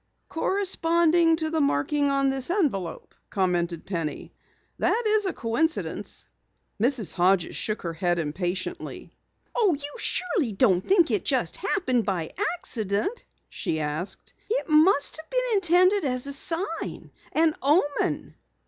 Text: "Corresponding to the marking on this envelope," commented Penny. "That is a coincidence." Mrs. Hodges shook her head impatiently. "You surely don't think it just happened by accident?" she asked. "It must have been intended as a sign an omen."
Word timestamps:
"Corresponding 0.29 1.35
to 1.35 1.51
the 1.51 1.61
marking 1.61 2.09
on 2.09 2.31
this 2.31 2.49
envelope," 2.49 3.13
commented 3.29 3.85
Penny. 3.85 4.33
"That 4.79 5.03
is 5.05 5.27
a 5.27 5.31
coincidence." 5.31 6.25
Mrs. 6.81 7.13
Hodges 7.13 7.55
shook 7.55 7.83
her 7.83 7.93
head 7.93 8.17
impatiently. 8.17 9.11
"You 9.55 9.77
surely 9.99 10.53
don't 10.53 10.81
think 10.81 11.11
it 11.11 11.23
just 11.23 11.57
happened 11.57 12.03
by 12.03 12.31
accident?" 12.55 13.25
she 13.47 13.79
asked. 13.79 14.33
"It 14.49 14.67
must 14.67 15.17
have 15.17 15.29
been 15.29 15.47
intended 15.53 16.03
as 16.03 16.25
a 16.25 16.33
sign 16.33 17.11
an 17.33 17.53
omen." 17.61 18.33